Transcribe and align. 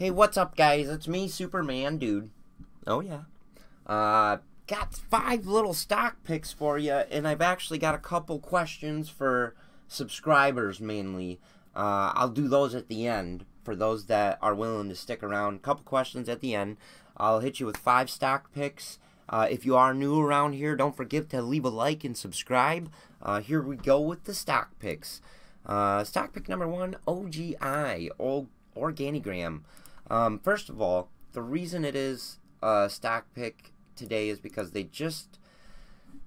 Hey, 0.00 0.10
what's 0.10 0.38
up, 0.38 0.56
guys? 0.56 0.88
It's 0.88 1.06
me, 1.06 1.28
Superman, 1.28 1.98
dude. 1.98 2.30
Oh, 2.86 3.00
yeah. 3.00 3.24
Uh, 3.86 4.38
got 4.66 4.94
five 4.94 5.44
little 5.44 5.74
stock 5.74 6.24
picks 6.24 6.54
for 6.54 6.78
you, 6.78 6.92
and 6.92 7.28
I've 7.28 7.42
actually 7.42 7.78
got 7.78 7.94
a 7.94 7.98
couple 7.98 8.38
questions 8.38 9.10
for 9.10 9.54
subscribers 9.88 10.80
mainly. 10.80 11.38
Uh, 11.76 12.12
I'll 12.14 12.30
do 12.30 12.48
those 12.48 12.74
at 12.74 12.88
the 12.88 13.06
end 13.06 13.44
for 13.62 13.76
those 13.76 14.06
that 14.06 14.38
are 14.40 14.54
willing 14.54 14.88
to 14.88 14.94
stick 14.94 15.22
around. 15.22 15.56
A 15.56 15.58
couple 15.58 15.84
questions 15.84 16.30
at 16.30 16.40
the 16.40 16.54
end. 16.54 16.78
I'll 17.18 17.40
hit 17.40 17.60
you 17.60 17.66
with 17.66 17.76
five 17.76 18.08
stock 18.08 18.54
picks. 18.54 18.98
Uh, 19.28 19.48
if 19.50 19.66
you 19.66 19.76
are 19.76 19.92
new 19.92 20.18
around 20.18 20.54
here, 20.54 20.76
don't 20.76 20.96
forget 20.96 21.28
to 21.28 21.42
leave 21.42 21.66
a 21.66 21.68
like 21.68 22.04
and 22.04 22.16
subscribe. 22.16 22.90
Uh, 23.20 23.42
here 23.42 23.60
we 23.60 23.76
go 23.76 24.00
with 24.00 24.24
the 24.24 24.32
stock 24.32 24.70
picks. 24.78 25.20
Uh, 25.66 26.04
stock 26.04 26.32
pick 26.32 26.48
number 26.48 26.66
one, 26.66 26.96
OGI, 27.06 28.08
or 28.16 28.46
Organigram. 28.74 29.60
Um, 30.10 30.40
first 30.40 30.68
of 30.68 30.82
all, 30.82 31.08
the 31.32 31.42
reason 31.42 31.84
it 31.84 31.94
is 31.94 32.38
a 32.60 32.90
stock 32.90 33.26
pick 33.34 33.72
today 33.94 34.28
is 34.28 34.40
because 34.40 34.72
they 34.72 34.82
just 34.82 35.38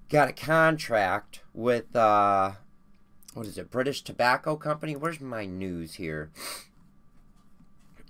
got 0.08 0.28
a 0.28 0.32
contract 0.32 1.42
with 1.52 1.94
uh, 1.94 2.52
what 3.34 3.46
is 3.46 3.58
it, 3.58 3.70
British 3.70 4.02
Tobacco 4.02 4.56
Company? 4.56 4.96
Where's 4.96 5.20
my 5.20 5.44
news 5.44 5.94
here? 5.94 6.30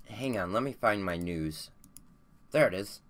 Hang 0.09 0.37
on, 0.37 0.53
let 0.53 0.63
me 0.63 0.71
find 0.71 1.03
my 1.03 1.17
news. 1.17 1.71
There 2.51 2.67
it 2.67 2.73
is. 2.73 3.01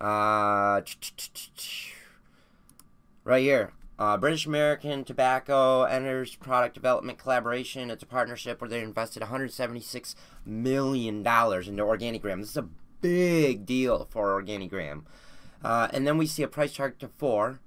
Uh, 0.00 0.80
right 3.24 3.42
here. 3.42 3.72
Uh, 3.96 4.16
British 4.16 4.44
American 4.46 5.04
Tobacco 5.04 5.84
enters 5.84 6.34
product 6.34 6.74
development 6.74 7.18
collaboration. 7.18 7.90
It's 7.90 8.02
a 8.02 8.06
partnership 8.06 8.60
where 8.60 8.68
they 8.68 8.80
invested 8.80 9.22
$176 9.22 10.14
million 10.44 11.18
into 11.18 11.24
Organigram. 11.24 12.40
This 12.40 12.50
is 12.50 12.56
a 12.56 12.68
big 13.00 13.64
deal 13.64 14.08
for 14.10 14.42
Organigram. 14.42 15.04
Uh, 15.62 15.88
and 15.92 16.06
then 16.06 16.18
we 16.18 16.26
see 16.26 16.42
a 16.42 16.48
price 16.48 16.74
target 16.74 16.98
to 17.00 17.08
four. 17.08 17.60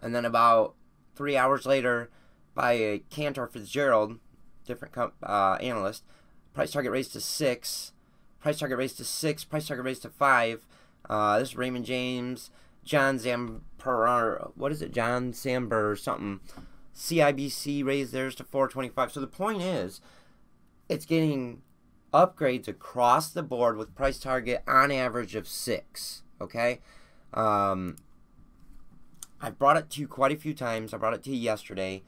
And 0.00 0.14
then 0.14 0.24
about 0.24 0.74
three 1.16 1.36
hours 1.36 1.66
later, 1.66 2.10
by 2.54 3.00
Cantor 3.10 3.48
Fitzgerald, 3.48 4.20
different 4.66 4.94
uh, 5.22 5.58
analyst, 5.60 6.04
price 6.52 6.70
target 6.70 6.92
raised 6.92 7.12
to 7.14 7.20
six. 7.20 7.92
Price 8.40 8.58
target 8.58 8.78
raised 8.78 8.98
to 8.98 9.04
six. 9.04 9.42
Price 9.42 9.66
target 9.66 9.84
raised 9.84 10.02
to 10.02 10.10
five. 10.10 10.66
Uh, 11.08 11.38
this 11.38 11.50
is 11.50 11.56
Raymond 11.56 11.84
James. 11.84 12.50
John 12.84 13.18
Zamper, 13.18 14.52
what 14.54 14.70
is 14.70 14.82
it? 14.82 14.92
John 14.92 15.32
Samber 15.32 15.90
or 15.90 15.96
something. 15.96 16.40
CIBC 16.94 17.84
raised 17.84 18.12
theirs 18.12 18.34
to 18.36 18.44
425. 18.44 19.12
So 19.12 19.20
the 19.20 19.26
point 19.26 19.62
is, 19.62 20.00
it's 20.88 21.06
getting 21.06 21.62
upgrades 22.12 22.68
across 22.68 23.30
the 23.30 23.42
board 23.42 23.76
with 23.76 23.94
price 23.94 24.18
target 24.18 24.62
on 24.68 24.92
average 24.92 25.34
of 25.34 25.48
six. 25.48 26.22
Okay, 26.40 26.80
um, 27.32 27.96
I've 29.40 29.58
brought 29.58 29.76
it 29.76 29.90
to 29.90 30.00
you 30.00 30.06
quite 30.06 30.32
a 30.32 30.36
few 30.36 30.54
times. 30.54 30.92
I 30.92 30.98
brought 30.98 31.14
it 31.14 31.22
to 31.24 31.30
you 31.30 31.36
yesterday, 31.36 32.02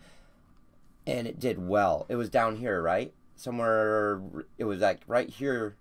and 1.06 1.26
it 1.26 1.40
did 1.40 1.66
well. 1.66 2.06
It 2.08 2.16
was 2.16 2.28
down 2.28 2.56
here, 2.56 2.82
right? 2.82 3.12
Somewhere. 3.34 4.20
It 4.58 4.64
was 4.64 4.80
like 4.80 5.00
right 5.06 5.28
here, 5.28 5.76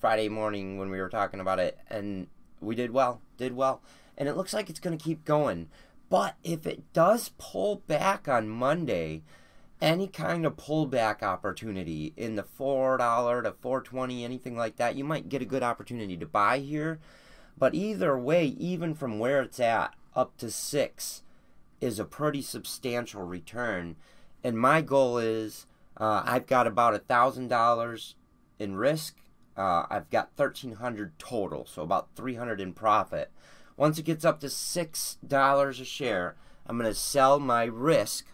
Friday 0.00 0.28
morning 0.28 0.78
when 0.78 0.90
we 0.90 1.00
were 1.00 1.08
talking 1.08 1.40
about 1.40 1.58
it, 1.60 1.78
and 1.88 2.28
we 2.60 2.74
did 2.74 2.90
well. 2.90 3.20
Did 3.36 3.54
well 3.54 3.82
and 4.18 4.28
it 4.28 4.36
looks 4.36 4.52
like 4.52 4.68
it's 4.68 4.80
going 4.80 4.98
to 4.98 5.02
keep 5.02 5.24
going. 5.24 5.68
But 6.10 6.34
if 6.42 6.66
it 6.66 6.92
does 6.92 7.30
pull 7.38 7.76
back 7.86 8.28
on 8.28 8.48
Monday, 8.48 9.22
any 9.80 10.08
kind 10.08 10.44
of 10.44 10.56
pullback 10.56 11.22
opportunity 11.22 12.12
in 12.16 12.34
the 12.34 12.42
$4 12.42 13.44
to 13.44 13.52
420 13.52 14.24
anything 14.24 14.56
like 14.56 14.76
that, 14.76 14.96
you 14.96 15.04
might 15.04 15.28
get 15.28 15.40
a 15.40 15.46
good 15.46 15.62
opportunity 15.62 16.16
to 16.16 16.26
buy 16.26 16.58
here. 16.58 16.98
But 17.56 17.74
either 17.74 18.18
way, 18.18 18.46
even 18.46 18.94
from 18.94 19.18
where 19.18 19.40
it's 19.42 19.60
at 19.60 19.94
up 20.16 20.36
to 20.38 20.50
6 20.50 21.22
is 21.80 21.98
a 21.98 22.04
pretty 22.04 22.42
substantial 22.42 23.22
return. 23.22 23.96
And 24.42 24.58
my 24.58 24.82
goal 24.82 25.18
is 25.18 25.66
uh, 25.96 26.22
I've 26.24 26.46
got 26.46 26.66
about 26.66 26.94
a 26.94 27.00
$1,000 27.00 28.14
in 28.58 28.76
risk. 28.76 29.16
Uh, 29.56 29.86
I've 29.90 30.10
got 30.10 30.30
1300 30.36 31.18
total, 31.18 31.66
so 31.66 31.82
about 31.82 32.08
300 32.14 32.60
in 32.60 32.72
profit. 32.72 33.30
Once 33.78 33.96
it 33.96 34.04
gets 34.04 34.24
up 34.24 34.40
to 34.40 34.48
$6 34.48 35.80
a 35.80 35.84
share, 35.84 36.36
I'm 36.66 36.76
going 36.76 36.90
to 36.90 36.94
sell 36.98 37.38
my 37.38 37.62
risk 37.62 38.26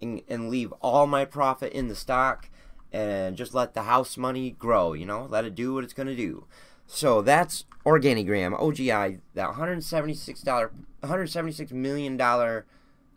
and, 0.00 0.22
and 0.26 0.48
leave 0.48 0.72
all 0.80 1.06
my 1.06 1.26
profit 1.26 1.72
in 1.74 1.88
the 1.88 1.94
stock 1.94 2.48
and 2.90 3.36
just 3.36 3.54
let 3.54 3.74
the 3.74 3.82
house 3.82 4.16
money 4.16 4.50
grow, 4.50 4.94
you 4.94 5.04
know, 5.04 5.28
let 5.30 5.44
it 5.44 5.54
do 5.54 5.74
what 5.74 5.84
it's 5.84 5.92
going 5.92 6.08
to 6.08 6.16
do. 6.16 6.46
So 6.86 7.20
that's 7.20 7.66
Organigram, 7.84 8.58
OGI, 8.58 9.20
that 9.34 9.50
$176, 9.50 10.70
$176 11.02 11.72
million 11.72 12.62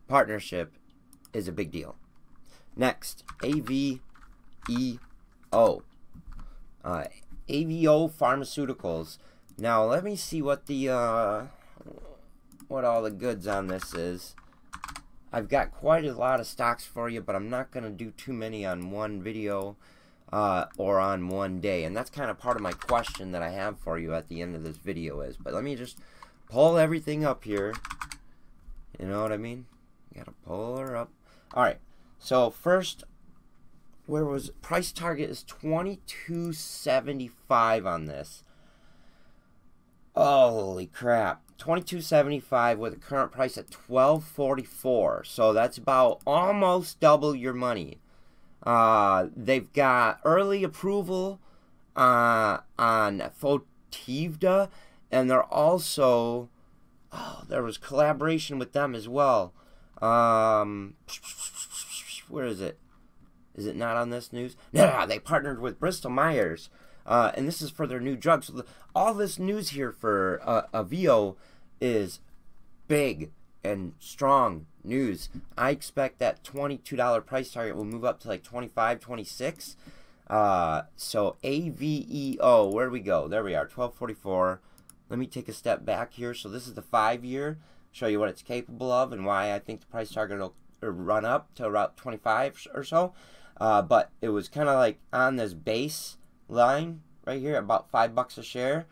partnership 0.08 0.74
is 1.32 1.48
a 1.48 1.54
big 1.54 1.72
deal. 1.72 1.96
Next, 2.76 3.24
AVEO. 3.40 4.00
Uh, 5.54 7.06
AVO 7.48 8.12
Pharmaceuticals. 8.12 9.18
Now 9.58 9.86
let 9.86 10.04
me 10.04 10.16
see 10.16 10.42
what 10.42 10.66
the 10.66 10.90
uh, 10.90 11.44
what 12.68 12.84
all 12.84 13.04
the 13.04 13.12
goods 13.12 13.48
on 13.48 13.68
this 13.68 13.94
is. 13.94 14.36
I've 15.32 15.50
got 15.50 15.72
quite 15.72 16.06
a 16.06 16.14
lot 16.14 16.40
of 16.40 16.48
stocks 16.48 16.86
for 16.86 17.10
you, 17.10 17.22
but 17.22 17.36
I'm 17.36 17.50
not 17.50 17.72
going 17.72 17.84
to 17.84 17.90
do 17.90 18.12
too 18.12 18.34
many 18.34 18.66
on 18.66 18.92
one 18.92 19.22
video 19.22 19.76
uh, 20.32 20.66
or 20.78 21.00
on 21.00 21.28
one 21.28 21.60
day. 21.60 21.84
And 21.84 21.98
that's 21.98 22.12
kind 22.12 22.30
of 22.30 22.38
part 22.38 22.56
of 22.56 22.62
my 22.62 22.74
question 22.74 23.32
that 23.32 23.42
I 23.42 23.50
have 23.50 23.80
for 23.80 23.98
you 23.98 24.14
at 24.14 24.28
the 24.28 24.44
end 24.44 24.56
of 24.56 24.64
this 24.64 24.78
video 24.78 25.22
is. 25.22 25.38
But 25.38 25.56
let 25.56 25.64
me 25.64 25.76
just 25.76 25.98
pull 26.50 26.78
everything 26.78 27.26
up 27.26 27.44
here. 27.44 27.74
You 29.00 29.08
know 29.08 29.24
what 29.24 29.32
I 29.32 29.38
mean? 29.38 29.66
Got 30.16 30.26
to 30.26 30.34
pull 30.46 30.78
her 30.78 30.96
up. 30.96 31.10
All 31.54 31.64
right. 31.64 31.80
So 32.20 32.52
first, 32.52 33.04
where 34.06 34.26
was 34.26 34.52
price 34.62 34.92
target 34.92 35.32
is 35.32 35.44
22.75 35.48 37.88
on 37.88 38.06
this. 38.06 38.44
Holy 40.16 40.88
crap. 40.88 41.42
22.75 41.58 42.78
with 42.78 42.94
a 42.94 42.98
current 42.98 43.32
price 43.32 43.58
at 43.58 43.70
12.44. 43.70 45.26
So 45.26 45.54
that's 45.54 45.78
about 45.78 46.22
almost 46.28 47.00
double 47.00 47.34
your 47.36 47.54
money. 47.54 48.00
Uh, 48.62 49.28
they've 49.36 49.72
got 49.74 50.20
early 50.24 50.64
approval 50.64 51.40
uh, 51.96 52.60
on 52.78 53.20
Fotivda, 53.42 54.70
and 55.12 55.30
they're 55.30 55.44
also 55.44 56.50
oh, 57.12 57.44
there 57.48 57.64
was 57.64 57.78
collaboration 57.78 58.60
with 58.60 58.74
them 58.74 58.96
as 58.96 59.08
well. 59.08 59.54
Um, 60.02 60.96
where 62.28 62.46
is 62.46 62.62
it? 62.62 62.80
Is 63.56 63.66
it 63.68 63.76
not 63.76 63.96
on 63.96 64.10
this 64.10 64.34
news? 64.34 64.56
No, 64.74 65.06
they 65.06 65.20
partnered 65.20 65.62
with 65.62 65.80
Bristol 65.80 66.10
Myers 66.10 66.70
uh, 67.06 67.32
and 67.36 67.48
this 67.48 67.62
is 67.62 67.70
for 67.70 67.88
their 67.88 68.00
new 68.00 68.16
drug. 68.16 68.44
So 68.44 68.54
the, 68.54 68.66
all 68.96 69.14
this 69.14 69.40
news 69.40 69.70
here 69.70 69.92
for 69.92 70.42
uh, 70.44 70.64
Aveo 70.74 71.36
is 71.82 72.20
big 72.88 73.32
and 73.64 73.94
strong 74.00 74.66
news. 74.84 75.30
I 75.58 75.72
expect 75.72 76.20
that 76.20 76.44
$22 76.44 77.26
price 77.26 77.52
target 77.52 77.76
will 77.76 77.86
move 77.86 78.06
up 78.06 78.20
to 78.22 78.28
like 78.28 78.44
25 78.44 79.00
26 79.00 79.76
uh, 80.28 80.84
so 80.96 81.38
AVEO, 81.44 82.72
where 82.72 82.86
do 82.88 82.92
we 82.92 83.00
go? 83.00 83.28
There 83.28 83.44
we 83.44 83.56
are, 83.56 83.68
1244. 83.68 84.62
Let 85.10 85.20
me 85.20 85.28
take 85.28 85.48
a 85.48 85.54
step 85.54 85.86
back 85.86 86.14
here. 86.14 86.34
So 86.34 86.50
this 86.50 86.68
is 86.68 86.74
the 86.74 86.82
five 86.82 87.24
year, 87.24 87.60
show 87.92 88.08
you 88.08 88.20
what 88.20 88.30
it's 88.30 88.42
capable 88.42 88.92
of 88.92 89.12
and 89.12 89.26
why 89.26 89.54
I 89.54 89.60
think 89.60 89.82
the 89.82 89.88
price 89.88 90.12
target 90.12 90.40
will 90.40 90.56
run 90.82 91.26
up 91.26 91.54
to 91.56 91.68
about 91.68 91.98
25 91.98 92.68
or 92.74 92.84
so. 92.84 93.14
Uh, 93.60 93.82
but 93.82 94.10
it 94.22 94.30
was 94.30 94.50
kind 94.50 94.70
of 94.70 94.76
like 94.76 95.00
on 95.12 95.36
this 95.36 95.54
base 95.54 96.18
line 96.48 97.02
right 97.26 97.40
here, 97.40 97.58
about 97.58 97.90
five 97.90 98.14
bucks 98.14 98.38
a 98.38 98.44
share, 98.44 98.86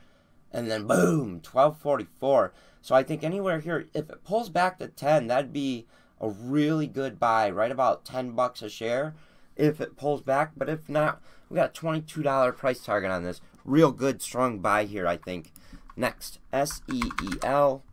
and 0.52 0.70
then 0.70 0.88
boom, 0.88 1.40
twelve 1.42 1.78
forty 1.78 2.08
four. 2.20 2.54
So 2.82 2.96
I 2.96 3.04
think 3.04 3.24
anywhere 3.24 3.60
here, 3.60 3.86
if 3.94 4.10
it 4.10 4.24
pulls 4.24 4.50
back 4.50 4.80
to 4.80 4.88
ten, 4.88 5.28
that'd 5.28 5.54
be 5.54 5.86
a 6.20 6.30
really 6.30 6.88
good 6.88 7.20
buy, 7.20 7.50
right 7.50 7.72
about 7.72 8.06
ten 8.06 8.32
bucks 8.32 8.62
a 8.62 8.70
share, 8.70 9.16
if 9.56 9.82
it 9.82 9.98
pulls 9.98 10.22
back. 10.22 10.52
But 10.56 10.70
if 10.70 10.88
not, 10.90 11.22
we 11.50 11.56
got 11.56 11.70
a 11.70 11.74
twenty 11.74 12.02
two 12.02 12.24
dollar 12.24 12.52
price 12.52 12.84
target 12.84 13.12
on 13.12 13.24
this. 13.24 13.42
Real 13.64 13.92
good, 13.92 14.22
strong 14.22 14.60
buy 14.60 14.86
here, 14.86 15.08
I 15.08 15.18
think. 15.18 15.52
Next, 15.96 16.40
S 16.52 16.82
E 16.92 17.04
E 17.24 17.34
L, 17.44 17.84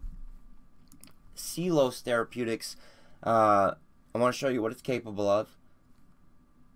Seelos 1.36 2.00
Therapeutics. 2.02 2.76
Uh, 3.22 3.72
I 4.14 4.18
want 4.18 4.34
to 4.34 4.38
show 4.38 4.48
you 4.48 4.62
what 4.62 4.72
it's 4.72 4.80
capable 4.80 5.28
of. 5.28 5.48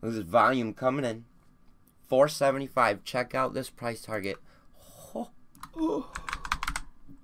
This 0.02 0.16
is 0.16 0.24
volume 0.24 0.74
coming 0.74 1.04
in. 1.04 1.24
475 2.12 3.04
Check 3.04 3.34
out 3.34 3.54
this 3.54 3.70
price 3.70 4.02
target. 4.02 4.36
Oh, 5.14 5.30
oh. 5.74 6.12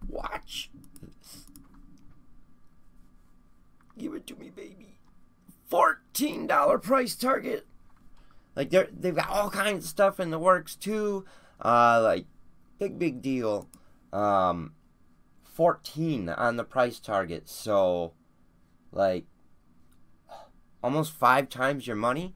Watch 0.08 0.70
this. 1.02 1.44
Give 3.98 4.14
it 4.14 4.26
to 4.28 4.36
me, 4.36 4.48
baby. 4.48 4.96
$14 5.70 6.82
price 6.82 7.14
target. 7.16 7.66
Like 8.56 8.70
they're 8.70 8.88
they've 8.90 9.14
got 9.14 9.28
all 9.28 9.50
kinds 9.50 9.84
of 9.84 9.90
stuff 9.90 10.18
in 10.18 10.30
the 10.30 10.38
works 10.38 10.74
too. 10.74 11.26
Uh 11.62 12.00
like 12.02 12.24
big, 12.78 12.98
big 12.98 13.20
deal. 13.20 13.68
Um, 14.10 14.72
14 15.44 16.30
on 16.30 16.56
the 16.56 16.64
price 16.64 16.98
target. 16.98 17.46
So, 17.50 18.14
like, 18.90 19.26
almost 20.82 21.12
five 21.12 21.50
times 21.50 21.86
your 21.86 21.96
money. 21.96 22.34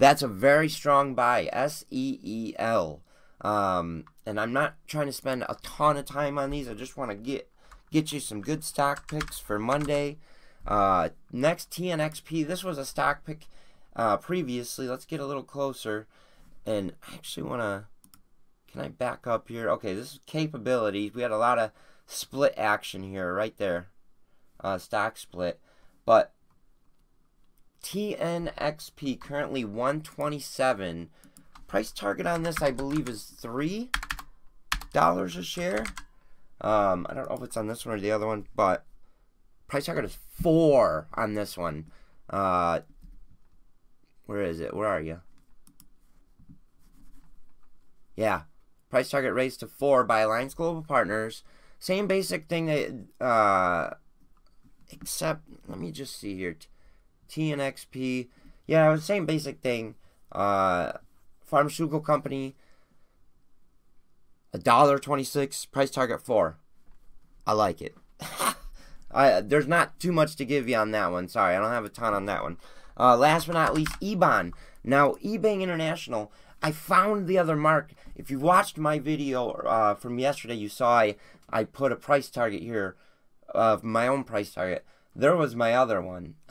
That's 0.00 0.22
a 0.22 0.28
very 0.28 0.70
strong 0.70 1.14
buy. 1.14 1.50
S 1.52 1.84
E 1.90 2.18
E 2.22 2.54
L. 2.58 3.02
Um, 3.42 4.06
and 4.24 4.40
I'm 4.40 4.52
not 4.52 4.76
trying 4.86 5.06
to 5.06 5.12
spend 5.12 5.44
a 5.46 5.56
ton 5.62 5.98
of 5.98 6.06
time 6.06 6.38
on 6.38 6.48
these. 6.48 6.70
I 6.70 6.74
just 6.74 6.96
want 6.96 7.10
to 7.10 7.16
get 7.16 7.50
get 7.90 8.10
you 8.10 8.18
some 8.18 8.40
good 8.40 8.64
stock 8.64 9.10
picks 9.10 9.38
for 9.38 9.58
Monday. 9.58 10.16
Uh, 10.66 11.10
next 11.30 11.70
TNXP. 11.70 12.46
This 12.46 12.64
was 12.64 12.78
a 12.78 12.86
stock 12.86 13.26
pick 13.26 13.46
uh, 13.94 14.16
previously. 14.16 14.88
Let's 14.88 15.04
get 15.04 15.20
a 15.20 15.26
little 15.26 15.42
closer. 15.42 16.06
And 16.64 16.94
I 17.06 17.14
actually 17.16 17.42
want 17.42 17.60
to. 17.60 17.84
Can 18.72 18.80
I 18.80 18.88
back 18.88 19.26
up 19.26 19.48
here? 19.48 19.68
Okay, 19.68 19.92
this 19.92 20.14
is 20.14 20.20
capabilities. 20.24 21.12
We 21.12 21.20
had 21.20 21.30
a 21.30 21.36
lot 21.36 21.58
of 21.58 21.72
split 22.06 22.54
action 22.56 23.02
here, 23.02 23.34
right 23.34 23.56
there. 23.58 23.88
Uh, 24.60 24.78
stock 24.78 25.18
split. 25.18 25.60
But 26.06 26.32
TNXP 27.82 29.20
currently 29.20 29.64
127. 29.64 31.10
Price 31.66 31.92
target 31.92 32.26
on 32.26 32.42
this, 32.42 32.60
I 32.62 32.70
believe, 32.70 33.08
is 33.08 33.24
three 33.24 33.90
dollars 34.92 35.36
a 35.36 35.42
share. 35.42 35.84
Um, 36.60 37.06
I 37.08 37.14
don't 37.14 37.28
know 37.28 37.36
if 37.36 37.42
it's 37.42 37.56
on 37.56 37.68
this 37.68 37.86
one 37.86 37.96
or 37.96 38.00
the 38.00 38.10
other 38.10 38.26
one, 38.26 38.46
but 38.54 38.84
price 39.68 39.86
target 39.86 40.04
is 40.04 40.18
four 40.30 41.08
on 41.14 41.34
this 41.34 41.56
one. 41.56 41.86
Uh, 42.28 42.80
where 44.26 44.42
is 44.42 44.60
it? 44.60 44.74
Where 44.74 44.88
are 44.88 45.00
you? 45.00 45.20
Yeah, 48.16 48.42
price 48.90 49.08
target 49.08 49.32
raised 49.32 49.60
to 49.60 49.66
four 49.66 50.04
by 50.04 50.20
Alliance 50.20 50.54
Global 50.54 50.82
Partners. 50.82 51.42
Same 51.78 52.06
basic 52.06 52.46
thing 52.46 52.66
that, 52.66 53.24
uh, 53.24 53.94
except 54.90 55.42
let 55.66 55.78
me 55.78 55.90
just 55.90 56.18
see 56.18 56.36
here. 56.36 56.56
TNXP, 57.30 58.28
yeah, 58.66 58.96
same 58.96 59.26
basic 59.26 59.60
thing. 59.60 59.94
Uh, 60.32 60.92
pharmaceutical 61.44 62.00
company 62.00 62.54
a 64.52 64.58
dollar 64.58 64.98
twenty 64.98 65.24
six, 65.24 65.64
price 65.64 65.90
target 65.90 66.20
four. 66.20 66.58
I 67.46 67.52
like 67.52 67.80
it. 67.80 67.96
I 69.10 69.40
there's 69.40 69.66
not 69.66 69.98
too 69.98 70.12
much 70.12 70.36
to 70.36 70.44
give 70.44 70.68
you 70.68 70.76
on 70.76 70.90
that 70.92 71.12
one. 71.12 71.28
Sorry, 71.28 71.54
I 71.54 71.60
don't 71.60 71.70
have 71.70 71.84
a 71.84 71.88
ton 71.88 72.14
on 72.14 72.26
that 72.26 72.42
one. 72.42 72.58
Uh, 72.98 73.16
last 73.16 73.46
but 73.46 73.54
not 73.54 73.74
least, 73.74 73.94
Ebon. 74.00 74.52
Now, 74.84 75.14
Ebang 75.24 75.62
International. 75.62 76.32
I 76.62 76.72
found 76.72 77.26
the 77.26 77.38
other 77.38 77.56
mark. 77.56 77.92
If 78.14 78.30
you 78.30 78.38
watched 78.38 78.76
my 78.76 78.98
video 78.98 79.50
uh, 79.50 79.94
from 79.94 80.18
yesterday, 80.18 80.54
you 80.54 80.68
saw 80.68 80.98
I 80.98 81.16
I 81.48 81.64
put 81.64 81.92
a 81.92 81.96
price 81.96 82.28
target 82.28 82.62
here 82.62 82.96
of 83.48 83.82
my 83.82 84.06
own 84.06 84.24
price 84.24 84.52
target. 84.52 84.84
There 85.14 85.36
was 85.36 85.56
my 85.56 85.72
other 85.72 86.00
one. 86.02 86.34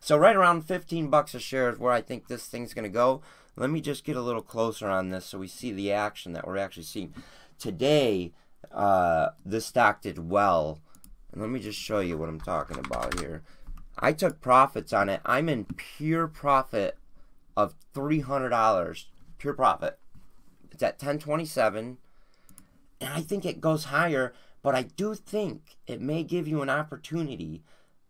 so 0.00 0.16
right 0.16 0.36
around 0.36 0.62
15 0.62 1.08
bucks 1.08 1.34
a 1.34 1.40
share 1.40 1.70
is 1.70 1.78
where 1.78 1.92
I 1.92 2.00
think 2.00 2.28
this 2.28 2.46
thing's 2.46 2.74
gonna 2.74 2.88
go. 2.88 3.22
Let 3.56 3.70
me 3.70 3.80
just 3.80 4.04
get 4.04 4.16
a 4.16 4.22
little 4.22 4.42
closer 4.42 4.88
on 4.88 5.10
this 5.10 5.26
so 5.26 5.38
we 5.38 5.48
see 5.48 5.72
the 5.72 5.92
action 5.92 6.32
that 6.32 6.46
we're 6.46 6.58
actually 6.58 6.84
seeing. 6.84 7.12
Today, 7.58 8.32
uh, 8.72 9.30
this 9.44 9.66
stock 9.66 10.02
did 10.02 10.30
well. 10.30 10.80
And 11.32 11.42
let 11.42 11.50
me 11.50 11.60
just 11.60 11.78
show 11.78 12.00
you 12.00 12.16
what 12.16 12.28
I'm 12.28 12.40
talking 12.40 12.78
about 12.78 13.20
here. 13.20 13.42
I 13.98 14.12
took 14.12 14.40
profits 14.40 14.92
on 14.92 15.08
it. 15.08 15.20
I'm 15.24 15.48
in 15.48 15.64
pure 15.64 16.28
profit 16.28 16.96
of 17.56 17.74
$300. 17.94 19.04
Pure 19.38 19.54
profit. 19.54 19.98
It's 20.70 20.82
at 20.82 20.94
1027. 20.94 21.98
And 23.00 23.12
I 23.12 23.20
think 23.20 23.44
it 23.44 23.60
goes 23.60 23.84
higher, 23.84 24.32
but 24.62 24.74
I 24.74 24.82
do 24.82 25.14
think 25.14 25.76
it 25.86 26.00
may 26.00 26.22
give 26.22 26.48
you 26.48 26.62
an 26.62 26.70
opportunity 26.70 27.62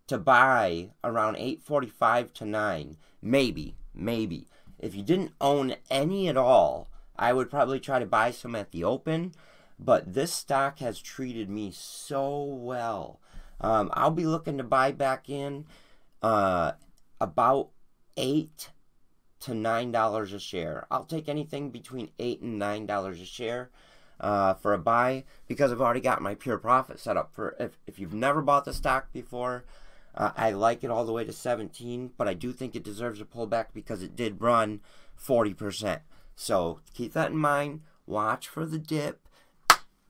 to 0.09 0.19
buy 0.19 0.91
around 1.05 1.37
845 1.37 2.33
to 2.35 2.45
9. 2.45 2.97
Maybe, 3.23 3.77
maybe. 3.95 4.49
If 4.79 4.95
you 4.95 5.03
didn't 5.03 5.33
own 5.41 5.77
any 5.91 6.29
at 6.29 6.37
all, 6.37 6.89
I 7.17 7.33
would 7.33 7.51
probably 7.51 7.81
try 7.81 7.99
to 7.99 8.07
buy 8.07 8.31
some 8.31 8.55
at 8.55 8.73
the 8.73 8.85
open. 8.85 9.35
But 9.79 10.15
this 10.15 10.33
stock 10.33 10.81
has 10.81 11.01
treated 11.01 11.49
me 11.49 11.71
so 11.73 12.43
well. 12.43 13.21
Um, 13.61 13.91
I'll 13.93 14.11
be 14.11 14.27
looking 14.27 14.59
to 14.59 14.65
buy 14.65 14.93
back 14.93 15.29
in 15.29 15.67
uh, 16.23 16.73
about 17.21 17.71
eight 18.17 18.71
to 19.41 19.55
nine 19.55 19.93
dollars 19.93 20.33
a 20.33 20.41
share. 20.41 20.87
I'll 20.91 21.05
take 21.05 21.29
anything 21.29 21.71
between 21.71 22.11
eight 22.19 22.41
and 22.41 22.59
nine 22.59 22.87
dollars 22.87 23.21
a 23.21 23.25
share 23.25 23.71
uh, 24.21 24.55
for 24.55 24.73
a 24.73 24.79
buy 24.79 25.25
because 25.47 25.71
I've 25.71 25.81
already 25.81 26.01
got 26.01 26.23
my 26.23 26.35
pure 26.35 26.59
profit 26.59 26.99
set 26.99 27.17
up 27.17 27.33
for. 27.33 27.55
If 27.61 27.79
if 27.87 27.99
you've 27.99 28.15
never 28.15 28.43
bought 28.43 28.65
the 28.65 28.75
stock 28.75 29.13
before, 29.13 29.65
uh, 30.15 30.31
I 30.37 30.51
like 30.51 30.83
it 30.83 30.91
all 30.91 31.05
the 31.05 31.13
way 31.13 31.25
to 31.25 31.33
17, 31.33 32.13
but 32.17 32.29
I 32.29 32.35
do 32.35 32.53
think 32.53 32.75
it 32.75 32.83
deserves 32.83 33.21
a 33.21 33.25
pullback 33.25 33.67
because 33.73 34.03
it 34.03 34.17
did 34.17 34.41
run 34.41 34.81
40%. 35.19 36.01
So 36.35 36.81
keep 36.95 37.13
that 37.13 37.31
in 37.31 37.37
mind. 37.37 37.83
Watch 38.07 38.49
for 38.49 38.67
the 38.67 38.79
dip. 38.79 39.21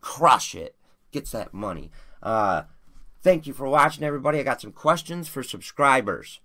Crush 0.01 0.55
it. 0.55 0.77
Gets 1.11 1.33
that 1.33 1.55
money. 1.55 1.91
Uh, 2.23 2.63
thank 3.23 3.47
you 3.47 3.53
for 3.53 3.69
watching, 3.69 4.05
everybody. 4.05 4.39
I 4.39 4.43
got 4.43 4.61
some 4.61 4.73
questions 4.73 5.29
for 5.29 5.43
subscribers. 5.43 6.41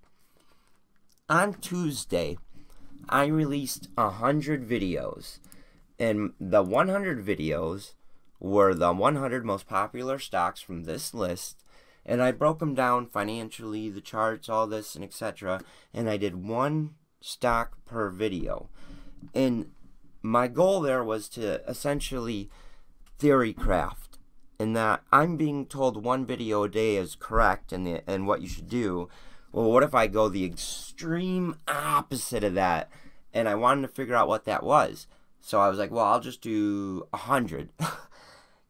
On 1.28 1.54
Tuesday, 1.54 2.38
I 3.08 3.26
released 3.26 3.88
100 3.94 4.68
videos. 4.68 5.38
And 5.98 6.32
the 6.40 6.62
100 6.62 7.24
videos 7.24 7.92
were 8.40 8.74
the 8.74 8.92
100 8.92 9.44
most 9.44 9.66
popular 9.66 10.18
stocks 10.18 10.60
from 10.60 10.84
this 10.84 11.14
list 11.14 11.63
and 12.06 12.22
I 12.22 12.32
broke 12.32 12.58
them 12.58 12.74
down 12.74 13.06
financially, 13.06 13.88
the 13.90 14.00
charts, 14.00 14.48
all 14.48 14.66
this, 14.66 14.94
and 14.94 15.04
etc. 15.04 15.60
And 15.92 16.08
I 16.08 16.16
did 16.16 16.44
one 16.44 16.94
stock 17.20 17.78
per 17.84 18.10
video. 18.10 18.68
And 19.34 19.70
my 20.22 20.48
goal 20.48 20.80
there 20.80 21.02
was 21.02 21.28
to 21.30 21.66
essentially 21.68 22.50
theory 23.18 23.52
craft, 23.52 24.18
in 24.58 24.72
that 24.74 25.02
I'm 25.12 25.36
being 25.36 25.66
told 25.66 26.02
one 26.02 26.26
video 26.26 26.64
a 26.64 26.68
day 26.68 26.96
is 26.96 27.16
correct 27.16 27.72
and 27.72 27.86
the, 27.86 28.02
and 28.08 28.26
what 28.26 28.42
you 28.42 28.48
should 28.48 28.68
do. 28.68 29.08
Well, 29.52 29.70
what 29.70 29.82
if 29.82 29.94
I 29.94 30.06
go 30.06 30.28
the 30.28 30.44
extreme 30.44 31.56
opposite 31.68 32.44
of 32.44 32.54
that? 32.54 32.90
And 33.32 33.48
I 33.48 33.54
wanted 33.54 33.82
to 33.82 33.88
figure 33.88 34.14
out 34.14 34.28
what 34.28 34.44
that 34.44 34.62
was. 34.62 35.06
So 35.40 35.60
I 35.60 35.68
was 35.68 35.78
like, 35.78 35.90
well, 35.90 36.04
I'll 36.04 36.20
just 36.20 36.40
do 36.40 37.06
a 37.12 37.18
hundred. 37.18 37.70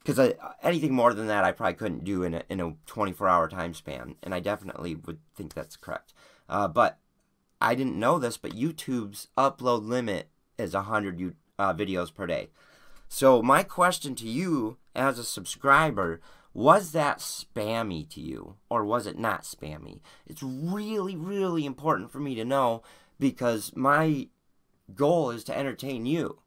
because 0.04 0.34
anything 0.62 0.92
more 0.92 1.14
than 1.14 1.26
that 1.28 1.44
I 1.44 1.52
probably 1.52 1.74
couldn't 1.74 2.04
do 2.04 2.22
in 2.22 2.34
a, 2.34 2.42
in 2.48 2.60
a 2.60 2.74
24 2.86 3.28
hour 3.28 3.48
time 3.48 3.74
span, 3.74 4.16
and 4.22 4.34
I 4.34 4.40
definitely 4.40 4.94
would 4.94 5.18
think 5.34 5.54
that's 5.54 5.76
correct. 5.76 6.12
Uh, 6.48 6.68
but 6.68 6.98
I 7.60 7.74
didn't 7.74 7.98
know 7.98 8.18
this, 8.18 8.36
but 8.36 8.52
YouTube's 8.52 9.28
upload 9.38 9.86
limit 9.86 10.28
is 10.58 10.74
100 10.74 11.34
uh, 11.58 11.74
videos 11.74 12.12
per 12.12 12.26
day. 12.26 12.50
So 13.08 13.42
my 13.42 13.62
question 13.62 14.14
to 14.16 14.28
you 14.28 14.76
as 14.94 15.18
a 15.18 15.24
subscriber 15.24 16.20
was 16.52 16.92
that 16.92 17.18
spammy 17.18 18.08
to 18.10 18.20
you 18.20 18.56
or 18.68 18.84
was 18.84 19.06
it 19.06 19.18
not 19.18 19.42
spammy? 19.42 20.00
It's 20.26 20.42
really 20.42 21.16
really 21.16 21.66
important 21.66 22.12
for 22.12 22.20
me 22.20 22.34
to 22.36 22.44
know 22.44 22.82
because 23.18 23.74
my 23.74 24.28
goal 24.94 25.30
is 25.30 25.44
to 25.44 25.56
entertain 25.56 26.06
you 26.06 26.40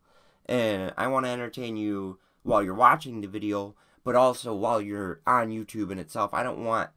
and 0.45 0.93
I 0.97 1.07
want 1.07 1.25
to 1.25 1.31
entertain 1.31 1.75
you 1.75 2.19
while 2.47 2.63
you're 2.63 2.73
watching 2.73 3.21
the 3.21 3.27
video, 3.27 3.75
but 4.03 4.15
also 4.15 4.55
while 4.55 4.81
you're 4.81 5.19
on 5.27 5.49
YouTube 5.49 5.91
in 5.91 5.99
itself. 5.99 6.33
I 6.33 6.43
don't 6.43 6.63
want 6.63 6.89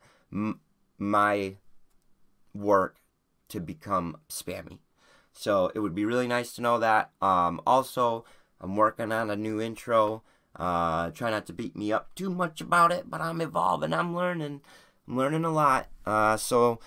my 0.96 1.56
work 2.54 2.96
to 3.48 3.60
become 3.60 4.16
spammy. 4.28 4.78
So 5.32 5.72
it 5.74 5.80
would 5.80 5.94
be 5.94 6.04
really 6.04 6.28
nice 6.28 6.52
to 6.54 6.62
know 6.62 6.78
that. 6.78 7.10
Um, 7.20 7.60
also, 7.66 8.24
I'm 8.60 8.76
working 8.76 9.12
on 9.12 9.30
a 9.30 9.36
new 9.36 9.60
intro. 9.60 10.22
Uh, 10.54 11.10
try 11.10 11.30
not 11.30 11.46
to 11.46 11.52
beat 11.52 11.76
me 11.76 11.92
up 11.92 12.14
too 12.14 12.30
much 12.30 12.60
about 12.60 12.92
it, 12.92 13.10
but 13.10 13.20
I'm 13.20 13.40
evolving. 13.40 13.92
I'm 13.92 14.14
learning. 14.14 14.60
I'm 15.08 15.16
learning 15.16 15.44
a 15.44 15.50
lot. 15.50 15.88
Uh, 16.06 16.36
so 16.36 16.78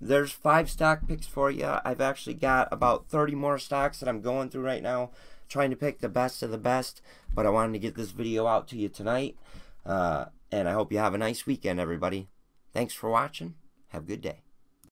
there's 0.00 0.30
five 0.30 0.70
stock 0.70 1.08
picks 1.08 1.26
for 1.26 1.50
you. 1.50 1.78
I've 1.84 2.00
actually 2.00 2.34
got 2.34 2.68
about 2.70 3.08
30 3.08 3.34
more 3.34 3.58
stocks 3.58 3.98
that 3.98 4.08
I'm 4.08 4.20
going 4.20 4.50
through 4.50 4.64
right 4.64 4.82
now 4.82 5.10
trying 5.48 5.70
to 5.70 5.76
pick 5.76 6.00
the 6.00 6.08
best 6.08 6.42
of 6.42 6.50
the 6.50 6.58
best. 6.58 7.02
But 7.34 7.46
I 7.46 7.50
wanted 7.50 7.74
to 7.74 7.78
get 7.78 7.94
this 7.94 8.10
video 8.10 8.46
out 8.46 8.68
to 8.68 8.76
you 8.76 8.88
tonight. 8.88 9.36
Uh, 9.84 10.26
and 10.50 10.68
I 10.68 10.72
hope 10.72 10.92
you 10.92 10.98
have 10.98 11.14
a 11.14 11.18
nice 11.18 11.46
weekend, 11.46 11.80
everybody. 11.80 12.28
Thanks 12.72 12.94
for 12.94 13.10
watching. 13.10 13.54
Have 13.88 14.04
a 14.04 14.06
good 14.06 14.20
day. 14.20 14.45